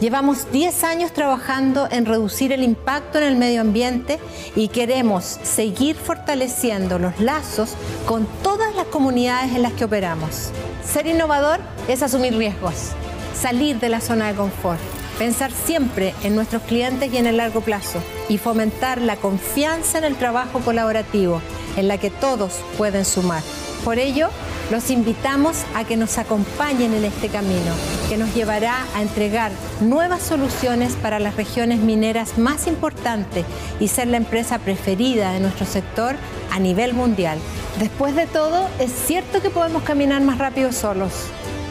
Llevamos 0.00 0.50
10 0.50 0.84
años 0.84 1.12
trabajando 1.12 1.86
en 1.90 2.06
reducir 2.06 2.52
el 2.52 2.62
impacto 2.62 3.18
en 3.18 3.24
el 3.24 3.36
medio 3.36 3.60
ambiente 3.60 4.18
y 4.56 4.68
queremos 4.68 5.24
seguir 5.42 5.94
fortaleciendo 5.94 6.98
los 6.98 7.20
lazos 7.20 7.74
con 8.06 8.26
todas 8.42 8.74
las 8.74 8.86
comunidades 8.86 9.54
en 9.54 9.60
las 9.60 9.74
que 9.74 9.84
operamos. 9.84 10.52
Ser 10.90 11.06
innovador 11.06 11.60
es 11.86 12.02
asumir 12.02 12.34
riesgos, 12.34 12.92
salir 13.38 13.78
de 13.78 13.90
la 13.90 14.00
zona 14.00 14.28
de 14.28 14.36
confort, 14.36 14.80
pensar 15.20 15.52
siempre 15.52 16.14
en 16.24 16.34
nuestros 16.34 16.62
clientes 16.62 17.12
y 17.12 17.18
en 17.18 17.26
el 17.26 17.36
largo 17.36 17.60
plazo 17.60 18.02
y 18.30 18.38
fomentar 18.38 19.02
la 19.02 19.16
confianza 19.16 19.98
en 19.98 20.04
el 20.04 20.16
trabajo 20.16 20.60
colaborativo 20.60 21.42
en 21.76 21.88
la 21.88 21.98
que 21.98 22.08
todos 22.08 22.54
pueden 22.78 23.04
sumar. 23.04 23.42
Por 23.84 23.98
ello, 23.98 24.30
los 24.70 24.90
invitamos 24.90 25.58
a 25.74 25.84
que 25.84 25.98
nos 25.98 26.16
acompañen 26.16 26.94
en 26.94 27.04
este 27.04 27.28
camino, 27.28 27.74
que 28.08 28.16
nos 28.16 28.34
llevará 28.34 28.86
a 28.94 29.02
entregar 29.02 29.52
nuevas 29.82 30.22
soluciones 30.22 30.94
para 30.94 31.18
las 31.18 31.36
regiones 31.36 31.80
mineras 31.80 32.38
más 32.38 32.66
importantes 32.66 33.44
y 33.78 33.88
ser 33.88 34.08
la 34.08 34.16
empresa 34.16 34.58
preferida 34.58 35.32
de 35.32 35.40
nuestro 35.40 35.66
sector 35.66 36.16
a 36.50 36.58
nivel 36.58 36.94
mundial. 36.94 37.38
Después 37.78 38.16
de 38.16 38.26
todo, 38.26 38.70
es 38.78 38.90
cierto 38.90 39.42
que 39.42 39.50
podemos 39.50 39.82
caminar 39.82 40.22
más 40.22 40.38
rápido 40.38 40.72
solos, 40.72 41.12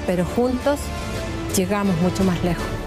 pero 0.06 0.24
juntos 0.24 0.80
llegamos 1.56 2.00
mucho 2.02 2.24
más 2.24 2.44
lejos. 2.44 2.79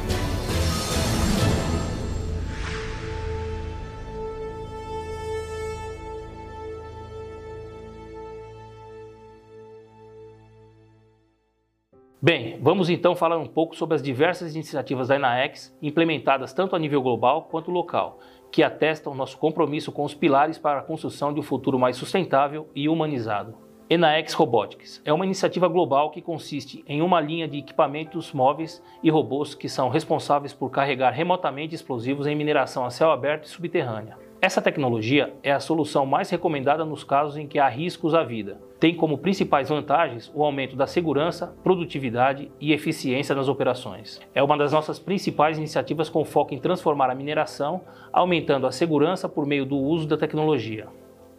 Bem, 12.25 12.57
vamos 12.63 12.89
então 12.89 13.17
falar 13.17 13.37
um 13.37 13.49
pouco 13.49 13.75
sobre 13.75 13.97
as 13.97 14.03
diversas 14.03 14.55
iniciativas 14.55 15.09
da 15.09 15.17
Enaex 15.17 15.77
implementadas 15.83 16.53
tanto 16.53 16.77
a 16.77 16.79
nível 16.79 17.03
global 17.03 17.49
quanto 17.51 17.69
local, 17.73 18.21
que 18.49 18.63
atestam 18.63 19.13
nosso 19.13 19.37
compromisso 19.37 19.91
com 19.91 20.05
os 20.05 20.15
pilares 20.15 20.57
para 20.57 20.79
a 20.79 20.85
construção 20.85 21.35
de 21.35 21.41
um 21.41 21.43
futuro 21.43 21.81
mais 21.81 21.97
sustentável 21.97 22.69
e 22.77 22.89
humanizado. 22.89 23.57
Enaex 23.91 24.35
Robotics 24.35 25.03
é 25.05 25.13
uma 25.13 25.25
iniciativa 25.25 25.67
global 25.67 26.13
que 26.13 26.23
consiste 26.23 26.85
em 26.87 27.03
uma 27.03 27.21
linha 27.21 27.49
de 27.49 27.59
equipamentos 27.59 28.33
móveis 28.33 28.81
e 29.03 29.11
robôs 29.11 29.53
que 29.57 29.69
são 29.69 29.89
responsáveis 29.89 30.53
por 30.53 30.71
carregar 30.71 31.11
remotamente 31.11 31.75
explosivos 31.75 32.29
em 32.29 32.37
mineração 32.37 32.85
a 32.85 32.91
céu 32.91 33.11
aberto 33.11 33.47
e 33.47 33.49
subterrânea. 33.49 34.17
Essa 34.41 34.63
tecnologia 34.63 35.35
é 35.43 35.51
a 35.51 35.59
solução 35.59 36.07
mais 36.07 36.31
recomendada 36.31 36.85
nos 36.85 37.03
casos 37.03 37.37
em 37.37 37.49
que 37.49 37.59
há 37.59 37.69
riscos 37.69 38.15
à 38.15 38.23
vida. 38.23 38.61
Tem 38.83 38.97
como 38.97 39.17
principais 39.17 39.69
vantagens 39.69 40.29
o 40.35 40.43
aumento 40.43 40.75
da 40.75 40.89
segurança, 40.89 41.55
produtividade 41.63 42.51
e 42.61 42.73
eficiência 42.73 43.33
nas 43.33 43.47
operações. 43.47 44.21
É 44.35 44.43
uma 44.43 44.59
das 44.59 44.73
nossas 44.73 44.99
principais 44.99 45.57
iniciativas 45.57 46.09
com 46.09 46.25
foco 46.25 46.53
em 46.53 46.59
transformar 46.59 47.09
a 47.09 47.15
mineração, 47.15 47.83
aumentando 48.13 48.67
a 48.67 48.73
segurança 48.73 49.29
por 49.29 49.47
meio 49.47 49.65
do 49.65 49.77
uso 49.77 50.09
da 50.09 50.17
tecnologia. 50.17 50.89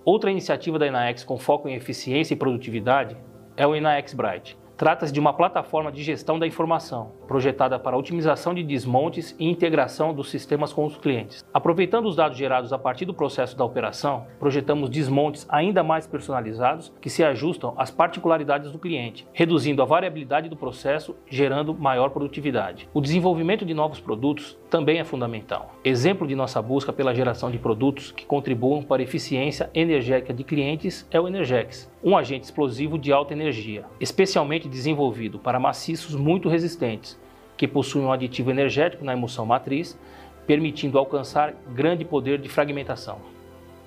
Outra 0.05 0.31
iniciativa 0.31 0.79
da 0.79 0.87
Enaex 0.87 1.25
com 1.25 1.37
foco 1.37 1.67
em 1.67 1.75
eficiência 1.75 2.33
e 2.33 2.37
produtividade 2.37 3.17
é 3.57 3.67
o 3.67 3.75
Enaex 3.75 4.13
Bright, 4.13 4.57
Trata-se 4.75 5.13
de 5.13 5.19
uma 5.19 5.33
plataforma 5.33 5.91
de 5.91 6.01
gestão 6.01 6.39
da 6.39 6.47
informação, 6.47 7.11
projetada 7.33 7.79
para 7.79 7.97
otimização 7.97 8.53
de 8.53 8.61
desmontes 8.61 9.35
e 9.39 9.49
integração 9.49 10.13
dos 10.13 10.29
sistemas 10.29 10.71
com 10.71 10.85
os 10.85 10.95
clientes. 10.97 11.43
Aproveitando 11.51 12.05
os 12.05 12.15
dados 12.15 12.37
gerados 12.37 12.71
a 12.71 12.77
partir 12.77 13.05
do 13.05 13.13
processo 13.13 13.57
da 13.57 13.65
operação, 13.65 14.27
projetamos 14.37 14.87
desmontes 14.87 15.43
ainda 15.49 15.81
mais 15.81 16.05
personalizados 16.05 16.93
que 17.01 17.09
se 17.09 17.23
ajustam 17.23 17.73
às 17.75 17.89
particularidades 17.89 18.71
do 18.71 18.77
cliente, 18.77 19.27
reduzindo 19.33 19.81
a 19.81 19.85
variabilidade 19.85 20.47
do 20.47 20.55
processo, 20.55 21.15
gerando 21.27 21.73
maior 21.73 22.11
produtividade. 22.11 22.87
O 22.93 23.01
desenvolvimento 23.01 23.65
de 23.65 23.73
novos 23.73 23.99
produtos 23.99 24.55
também 24.69 24.99
é 24.99 25.03
fundamental. 25.03 25.73
Exemplo 25.83 26.27
de 26.27 26.35
nossa 26.35 26.61
busca 26.61 26.93
pela 26.93 27.15
geração 27.15 27.49
de 27.49 27.57
produtos 27.57 28.11
que 28.11 28.27
contribuam 28.27 28.83
para 28.83 29.01
a 29.01 29.05
eficiência 29.05 29.71
energética 29.73 30.31
de 30.31 30.43
clientes 30.43 31.07
é 31.09 31.19
o 31.19 31.27
Energex, 31.27 31.91
um 32.03 32.15
agente 32.15 32.43
explosivo 32.43 32.95
de 32.95 33.11
alta 33.11 33.33
energia, 33.33 33.85
especialmente 33.99 34.69
desenvolvido 34.69 35.39
para 35.39 35.59
maciços 35.59 36.15
muito 36.15 36.47
resistentes, 36.47 37.22
que 37.57 37.67
possuem 37.67 38.05
um 38.05 38.11
aditivo 38.11 38.51
energético 38.51 39.05
na 39.05 39.13
emulsão 39.13 39.45
matriz, 39.45 39.99
permitindo 40.45 40.97
alcançar 40.97 41.53
grande 41.73 42.03
poder 42.03 42.39
de 42.39 42.49
fragmentação. 42.49 43.19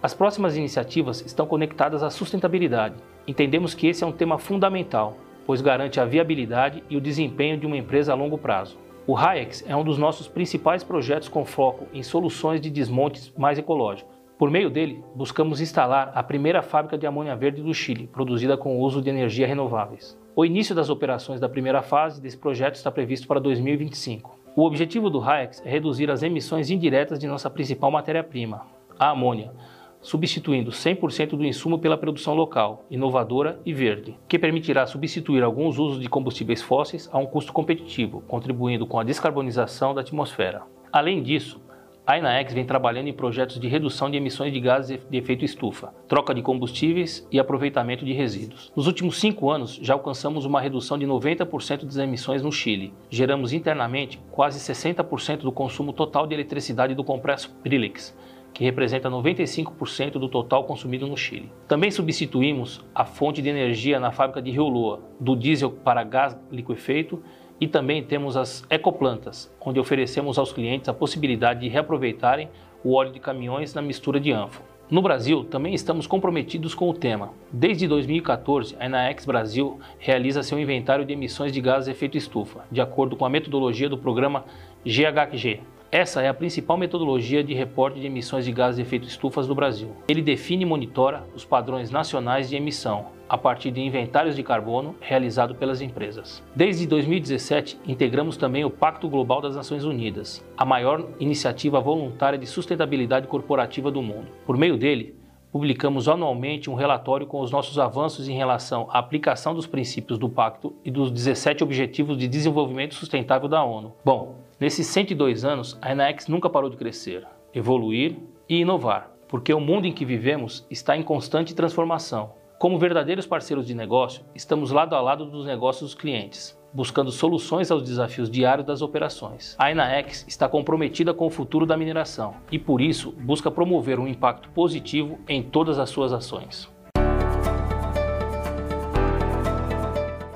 As 0.02 0.14
próximas 0.14 0.56
iniciativas 0.56 1.25
estão 1.25 1.46
conectadas 1.46 2.02
à 2.02 2.11
sustentabilidade. 2.11 2.94
Entendemos 3.26 3.75
que 3.75 3.87
esse 3.87 4.04
é 4.04 4.06
um 4.06 4.12
tema 4.12 4.38
fundamental, 4.38 5.16
pois 5.46 5.61
garante 5.61 5.99
a 5.99 6.04
viabilidade 6.04 6.82
e 6.88 6.96
o 6.96 7.00
desempenho 7.00 7.58
de 7.58 7.66
uma 7.66 7.76
empresa 7.76 8.12
a 8.12 8.14
longo 8.14 8.38
prazo. 8.38 8.78
O 9.06 9.16
Hayek 9.16 9.64
é 9.66 9.76
um 9.76 9.85
dos 9.85 9.99
nossos 9.99 10.26
principais 10.26 10.82
projetos 10.82 11.28
com 11.28 11.44
foco 11.44 11.87
em 11.92 12.02
soluções 12.02 12.61
de 12.61 12.70
desmontes 12.70 13.32
mais 13.37 13.58
ecológicos. 13.58 14.12
Por 14.37 14.50
meio 14.50 14.68
dele, 14.68 15.02
buscamos 15.14 15.61
instalar 15.61 16.12
a 16.14 16.23
primeira 16.23 16.61
fábrica 16.61 16.99
de 16.99 17.06
amônia 17.06 17.35
verde 17.35 17.62
do 17.62 17.73
Chile, 17.73 18.06
produzida 18.12 18.56
com 18.56 18.76
o 18.76 18.80
uso 18.80 19.00
de 19.00 19.08
energias 19.08 19.49
renováveis. 19.49 20.18
O 20.38 20.45
início 20.45 20.75
das 20.75 20.90
operações 20.90 21.40
da 21.40 21.49
primeira 21.49 21.81
fase 21.81 22.21
desse 22.21 22.37
projeto 22.37 22.75
está 22.75 22.90
previsto 22.90 23.26
para 23.26 23.40
2025. 23.40 24.38
O 24.55 24.66
objetivo 24.66 25.09
do 25.09 25.19
Hayek 25.19 25.62
é 25.64 25.71
reduzir 25.71 26.11
as 26.11 26.23
emissões 26.23 26.69
indiretas 26.69 27.19
de 27.19 27.26
nossa 27.26 27.49
principal 27.49 27.90
matéria-prima, 27.90 28.66
a 28.99 29.09
amônia, 29.09 29.50
substituindo 29.99 30.71
100% 30.71 31.31
do 31.31 31.45
insumo 31.47 31.78
pela 31.78 31.97
produção 31.97 32.35
local, 32.35 32.85
inovadora 32.90 33.59
e 33.64 33.73
verde, 33.73 34.14
que 34.28 34.38
permitirá 34.38 34.85
substituir 34.85 35.43
alguns 35.43 35.78
usos 35.78 36.02
de 36.02 36.09
combustíveis 36.11 36.61
fósseis 36.61 37.09
a 37.11 37.16
um 37.16 37.25
custo 37.25 37.50
competitivo, 37.50 38.21
contribuindo 38.28 38.87
com 38.87 39.00
a 39.00 39.05
descarbonização 39.05 39.95
da 39.95 40.02
atmosfera. 40.02 40.64
Além 40.93 41.23
disso, 41.23 41.59
A 42.06 42.16
Enaex 42.16 42.54
vem 42.54 42.64
trabalhando 42.64 43.08
em 43.08 43.12
projetos 43.12 43.58
de 43.58 43.66
redução 43.66 44.08
de 44.08 44.16
emissões 44.16 44.52
de 44.52 44.60
gases 44.60 45.00
de 45.10 45.18
efeito 45.18 45.44
estufa, 45.44 45.92
troca 46.06 46.32
de 46.32 46.40
combustíveis 46.40 47.26
e 47.32 47.40
aproveitamento 47.40 48.04
de 48.04 48.12
resíduos. 48.12 48.70
Nos 48.76 48.86
últimos 48.86 49.18
cinco 49.18 49.50
anos, 49.50 49.76
já 49.82 49.94
alcançamos 49.94 50.44
uma 50.44 50.60
redução 50.60 50.96
de 50.96 51.04
90% 51.04 51.84
das 51.84 51.96
emissões 51.96 52.44
no 52.44 52.52
Chile. 52.52 52.94
Geramos 53.10 53.52
internamente 53.52 54.20
quase 54.30 54.60
60% 54.60 55.38
do 55.38 55.50
consumo 55.50 55.92
total 55.92 56.28
de 56.28 56.34
eletricidade 56.34 56.94
do 56.94 57.02
complexo 57.02 57.52
Prilix, 57.60 58.16
que 58.54 58.62
representa 58.62 59.10
95% 59.10 60.12
do 60.12 60.28
total 60.28 60.62
consumido 60.62 61.08
no 61.08 61.16
Chile. 61.16 61.50
Também 61.66 61.90
substituímos 61.90 62.84
a 62.94 63.04
fonte 63.04 63.42
de 63.42 63.48
energia 63.48 63.98
na 63.98 64.12
fábrica 64.12 64.40
de 64.40 64.52
Rio 64.52 64.68
Lua, 64.68 65.00
do 65.18 65.34
diesel 65.34 65.72
para 65.72 66.04
gás 66.04 66.38
liquefeito 66.52 67.20
e 67.60 67.66
também 67.66 68.02
temos 68.02 68.36
as 68.36 68.64
ecoplantas, 68.68 69.52
onde 69.60 69.80
oferecemos 69.80 70.38
aos 70.38 70.52
clientes 70.52 70.88
a 70.88 70.94
possibilidade 70.94 71.60
de 71.60 71.68
reaproveitarem 71.68 72.48
o 72.84 72.94
óleo 72.94 73.12
de 73.12 73.20
caminhões 73.20 73.75
na 73.75 73.82
mistura 73.82 74.20
de 74.20 74.32
ânfora. 74.32 74.64
No 74.88 75.02
Brasil, 75.02 75.42
também 75.42 75.75
estamos 75.75 76.06
comprometidos 76.06 76.72
com 76.72 76.88
o 76.88 76.94
tema. 76.94 77.30
Desde 77.52 77.88
2014, 77.88 78.76
a 78.78 78.86
Enaex 78.86 79.26
Brasil 79.26 79.80
realiza 79.98 80.44
seu 80.44 80.60
inventário 80.60 81.04
de 81.04 81.12
emissões 81.12 81.52
de 81.52 81.60
gases 81.60 81.86
de 81.86 81.90
efeito 81.90 82.16
estufa, 82.16 82.64
de 82.70 82.80
acordo 82.80 83.16
com 83.16 83.25
a 83.25 83.28
metodologia 83.28 83.88
do 83.88 83.98
programa 83.98 84.44
GHG, 84.84 85.60
essa 85.97 86.21
é 86.21 86.29
a 86.29 86.35
principal 86.35 86.76
metodologia 86.76 87.43
de 87.43 87.55
reporte 87.55 87.99
de 87.99 88.07
emissões 88.07 88.45
de 88.45 88.53
gases 88.53 88.76
de 88.76 88.83
efeito 88.83 89.09
estufas 89.09 89.47
do 89.47 89.55
Brasil. 89.55 89.97
Ele 90.07 90.21
define 90.21 90.62
e 90.62 90.67
monitora 90.67 91.25
os 91.35 91.43
padrões 91.43 91.91
nacionais 91.91 92.50
de 92.50 92.57
emissão 92.57 93.07
a 93.26 93.38
partir 93.38 93.71
de 93.71 93.81
inventários 93.81 94.37
de 94.37 94.43
carbono 94.43 94.95
realizado 95.00 95.55
pelas 95.55 95.81
empresas. 95.81 96.45
Desde 96.55 96.87
2017, 96.87 97.81
integramos 97.87 98.37
também 98.37 98.62
o 98.62 98.69
Pacto 98.69 99.09
Global 99.09 99.41
das 99.41 99.57
Nações 99.57 99.85
Unidas, 99.85 100.45
a 100.55 100.67
maior 100.67 101.09
iniciativa 101.19 101.81
voluntária 101.81 102.38
de 102.38 102.47
sustentabilidade 102.47 103.26
corporativa 103.26 103.91
do 103.91 104.03
mundo. 104.03 104.29
Por 104.45 104.59
meio 104.59 104.76
dele, 104.76 105.17
publicamos 105.50 106.11
anualmente 106.11 106.69
um 106.69 106.75
relatório 106.75 107.26
com 107.26 107.41
os 107.41 107.50
nossos 107.50 107.79
avanços 107.79 108.29
em 108.29 108.37
relação 108.37 108.87
à 108.91 108.99
aplicação 108.99 109.55
dos 109.55 109.67
princípios 109.67 110.19
do 110.19 110.29
Pacto 110.29 110.75
e 110.85 110.91
dos 110.91 111.11
17 111.11 111.65
Objetivos 111.65 112.19
de 112.19 112.29
Desenvolvimento 112.29 112.95
Sustentável 112.95 113.49
da 113.49 113.65
ONU. 113.65 113.95
Bom, 114.05 114.45
nesses 114.58 114.86
102 114.86 115.44
anos, 115.44 115.78
a 115.82 115.92
Enaex 115.92 116.28
nunca 116.28 116.48
parou 116.48 116.70
de 116.70 116.76
crescer, 116.76 117.26
evoluir 117.52 118.16
e 118.48 118.60
inovar, 118.60 119.10
porque 119.28 119.52
o 119.52 119.60
mundo 119.60 119.86
em 119.86 119.92
que 119.92 120.04
vivemos 120.04 120.66
está 120.70 120.96
em 120.96 121.02
constante 121.02 121.54
transformação. 121.54 122.32
Como 122.58 122.78
verdadeiros 122.78 123.26
parceiros 123.26 123.66
de 123.66 123.75
negócio, 123.75 124.25
estamos 124.34 124.70
lado 124.70 124.96
a 124.96 125.00
lado 125.00 125.26
dos 125.26 125.44
negócios 125.44 125.90
dos 125.90 126.00
clientes, 126.00 126.58
buscando 126.72 127.10
soluções 127.10 127.70
aos 127.70 127.82
desafios 127.82 128.30
diários 128.30 128.66
das 128.66 128.80
operações. 128.80 129.54
A 129.58 129.70
Enaex 129.70 130.25
está 130.26 130.48
comprometida 130.48 131.12
com 131.12 131.26
o 131.26 131.30
futuro 131.30 131.66
da 131.66 131.76
mineração 131.76 132.36
e, 132.50 132.58
por 132.58 132.80
isso, 132.80 133.12
busca 133.12 133.50
promover 133.50 133.98
um 133.98 134.08
impacto 134.08 134.48
positivo 134.50 135.18
em 135.28 135.42
todas 135.42 135.78
as 135.78 135.90
suas 135.90 136.12
ações. 136.12 136.75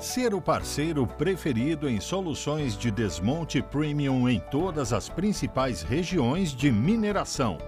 Ser 0.00 0.33
o 0.33 0.40
parceiro 0.40 1.07
preferido 1.07 1.87
em 1.87 2.00
soluções 2.00 2.75
de 2.75 2.90
desmonte 2.90 3.61
premium 3.61 4.26
em 4.30 4.40
todas 4.40 4.95
as 4.95 5.11
principais 5.11 5.83
regiões 5.83 6.54
de 6.54 6.73
mineração. 6.73 7.59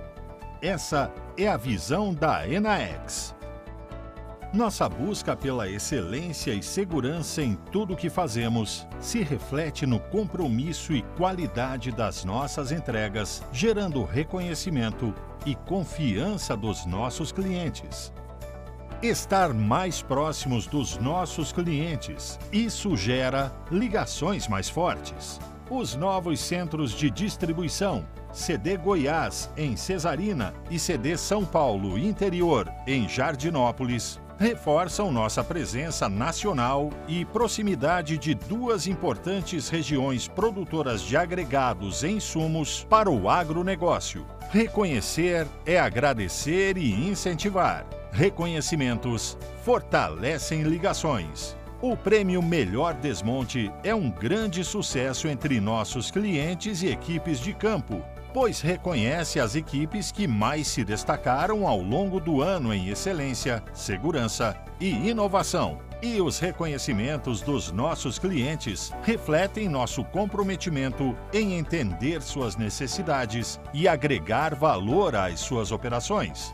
Essa 0.62 1.12
é 1.36 1.46
a 1.46 1.58
visão 1.58 2.14
da 2.14 2.48
Enaex. 2.48 3.34
Nossa 4.50 4.88
busca 4.88 5.36
pela 5.36 5.68
excelência 5.68 6.54
e 6.54 6.62
segurança 6.62 7.42
em 7.42 7.54
tudo 7.70 7.92
o 7.92 7.96
que 7.96 8.08
fazemos 8.08 8.86
se 8.98 9.22
reflete 9.22 9.84
no 9.84 10.00
compromisso 10.00 10.94
e 10.94 11.02
qualidade 11.18 11.92
das 11.92 12.24
nossas 12.24 12.72
entregas, 12.72 13.42
gerando 13.52 14.04
reconhecimento 14.04 15.14
e 15.44 15.54
confiança 15.54 16.56
dos 16.56 16.86
nossos 16.86 17.30
clientes. 17.30 18.10
Estar 19.02 19.52
mais 19.52 20.00
próximos 20.00 20.64
dos 20.64 20.96
nossos 20.96 21.52
clientes, 21.52 22.38
isso 22.52 22.96
gera 22.96 23.52
ligações 23.68 24.46
mais 24.46 24.68
fortes. 24.68 25.40
Os 25.68 25.96
novos 25.96 26.38
centros 26.38 26.92
de 26.92 27.10
distribuição 27.10 28.06
CD 28.32 28.76
Goiás, 28.76 29.50
em 29.56 29.76
Cesarina, 29.76 30.54
e 30.70 30.78
CD 30.78 31.16
São 31.16 31.44
Paulo 31.44 31.98
Interior, 31.98 32.72
em 32.86 33.08
Jardinópolis, 33.08 34.20
reforçam 34.38 35.10
nossa 35.10 35.42
presença 35.42 36.08
nacional 36.08 36.88
e 37.08 37.24
proximidade 37.24 38.16
de 38.16 38.34
duas 38.34 38.86
importantes 38.86 39.68
regiões 39.68 40.28
produtoras 40.28 41.02
de 41.02 41.16
agregados 41.16 42.04
e 42.04 42.08
insumos 42.10 42.86
para 42.88 43.10
o 43.10 43.28
agronegócio. 43.28 44.24
Reconhecer 44.52 45.48
é 45.66 45.76
agradecer 45.76 46.78
e 46.78 47.08
incentivar. 47.08 47.84
Reconhecimentos 48.12 49.36
fortalecem 49.64 50.62
ligações. 50.62 51.56
O 51.80 51.96
prêmio 51.96 52.42
Melhor 52.42 52.94
Desmonte 52.94 53.72
é 53.82 53.94
um 53.94 54.10
grande 54.10 54.62
sucesso 54.62 55.26
entre 55.26 55.60
nossos 55.60 56.10
clientes 56.10 56.82
e 56.82 56.88
equipes 56.88 57.40
de 57.40 57.52
campo 57.52 58.02
pois 58.32 58.60
reconhece 58.60 59.38
as 59.38 59.54
equipes 59.54 60.10
que 60.10 60.26
mais 60.26 60.66
se 60.66 60.84
destacaram 60.84 61.66
ao 61.66 61.80
longo 61.80 62.18
do 62.18 62.40
ano 62.40 62.72
em 62.72 62.88
excelência, 62.88 63.62
segurança 63.72 64.56
e 64.80 65.08
inovação. 65.08 65.78
E 66.02 66.20
os 66.20 66.40
reconhecimentos 66.40 67.42
dos 67.42 67.70
nossos 67.70 68.18
clientes 68.18 68.92
refletem 69.02 69.68
nosso 69.68 70.02
comprometimento 70.02 71.16
em 71.32 71.54
entender 71.54 72.22
suas 72.22 72.56
necessidades 72.56 73.60
e 73.72 73.86
agregar 73.86 74.54
valor 74.54 75.14
às 75.14 75.38
suas 75.38 75.70
operações 75.70 76.52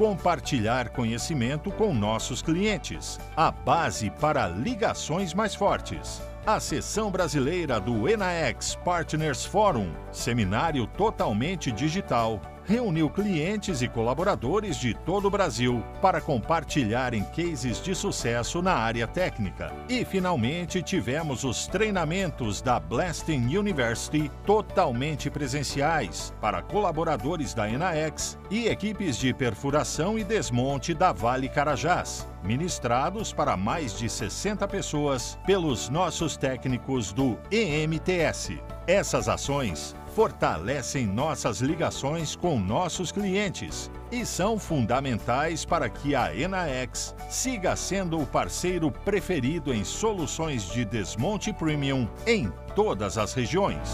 compartilhar 0.00 0.88
conhecimento 0.88 1.70
com 1.70 1.92
nossos 1.92 2.40
clientes, 2.40 3.20
a 3.36 3.50
base 3.50 4.08
para 4.08 4.48
ligações 4.48 5.34
mais 5.34 5.54
fortes. 5.54 6.22
A 6.46 6.58
seção 6.58 7.10
brasileira 7.10 7.78
do 7.78 8.08
Enaex 8.08 8.76
Partners 8.76 9.44
Forum, 9.44 9.92
seminário 10.10 10.86
totalmente 10.86 11.70
digital 11.70 12.40
reuniu 12.70 13.10
clientes 13.10 13.82
e 13.82 13.88
colaboradores 13.88 14.76
de 14.76 14.94
todo 14.94 15.26
o 15.26 15.30
Brasil 15.30 15.82
para 16.00 16.20
compartilharem 16.20 17.24
cases 17.24 17.82
de 17.82 17.96
sucesso 17.96 18.62
na 18.62 18.74
área 18.74 19.08
técnica. 19.08 19.72
E 19.88 20.04
finalmente 20.04 20.80
tivemos 20.80 21.42
os 21.42 21.66
treinamentos 21.66 22.62
da 22.62 22.78
Blasting 22.78 23.56
University 23.56 24.30
totalmente 24.46 25.28
presenciais 25.28 26.32
para 26.40 26.62
colaboradores 26.62 27.54
da 27.54 27.68
Enaex 27.68 28.38
e 28.48 28.68
equipes 28.68 29.16
de 29.16 29.34
perfuração 29.34 30.16
e 30.16 30.22
desmonte 30.22 30.94
da 30.94 31.12
Vale 31.12 31.48
Carajás, 31.48 32.24
ministrados 32.40 33.32
para 33.32 33.56
mais 33.56 33.98
de 33.98 34.08
60 34.08 34.68
pessoas 34.68 35.36
pelos 35.44 35.88
nossos 35.88 36.36
técnicos 36.36 37.12
do 37.12 37.36
EMTS. 37.50 38.60
Essas 38.86 39.28
ações 39.28 39.96
fortalecem 40.14 41.06
nossas 41.06 41.60
ligações 41.60 42.34
com 42.34 42.58
nossos 42.58 43.12
clientes 43.12 43.90
e 44.10 44.26
são 44.26 44.58
fundamentais 44.58 45.64
para 45.64 45.88
que 45.88 46.14
a 46.14 46.34
Enaex 46.34 47.14
siga 47.28 47.76
sendo 47.76 48.18
o 48.18 48.26
parceiro 48.26 48.90
preferido 48.90 49.72
em 49.72 49.84
soluções 49.84 50.64
de 50.70 50.84
desmonte 50.84 51.52
premium 51.52 52.08
em 52.26 52.50
todas 52.74 53.16
as 53.16 53.32
regiões. 53.34 53.88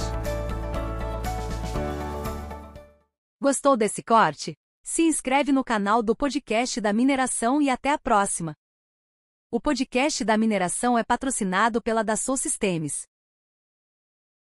Gostou 3.40 3.76
desse 3.76 4.02
corte? 4.02 4.56
Se 4.82 5.02
inscreve 5.02 5.52
no 5.52 5.62
canal 5.62 6.02
do 6.02 6.16
podcast 6.16 6.80
da 6.80 6.92
mineração 6.92 7.60
e 7.60 7.68
até 7.68 7.92
a 7.92 7.98
próxima. 7.98 8.54
O 9.50 9.60
podcast 9.60 10.24
da 10.24 10.36
mineração 10.36 10.98
é 10.98 11.04
patrocinado 11.04 11.80
pela 11.80 12.02
Dassault 12.02 12.40
Systems. 12.40 13.06